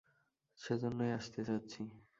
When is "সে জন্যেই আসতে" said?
0.59-1.39